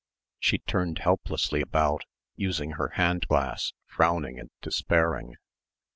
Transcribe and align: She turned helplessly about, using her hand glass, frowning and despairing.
She 0.39 0.57
turned 0.57 0.97
helplessly 0.97 1.61
about, 1.61 2.05
using 2.35 2.71
her 2.71 2.87
hand 2.95 3.27
glass, 3.27 3.73
frowning 3.85 4.39
and 4.39 4.49
despairing. 4.59 5.35